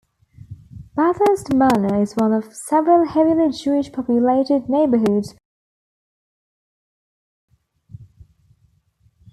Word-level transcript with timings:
Bathurst 0.95 1.53
Manor 1.53 2.01
is 2.01 2.15
one 2.15 2.33
of 2.33 2.55
several 2.55 3.05
heavily 3.07 3.51
Jewish-populated 3.51 4.67
neighbourhoods 4.67 5.33
on 5.33 5.37
Bathurst 5.37 5.39
Street. 8.05 8.19